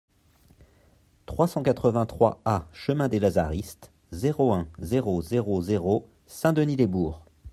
trois 1.27 1.47
cent 1.47 1.61
quatre-vingt-trois 1.61 2.41
A 2.43 2.65
chemin 2.73 3.07
des 3.07 3.19
Lazaristes, 3.19 3.91
zéro 4.13 4.51
un, 4.51 4.67
zéro 4.79 5.21
zéro 5.21 5.61
zéro 5.61 6.09
Saint-Denis-lès-Bourg 6.25 7.23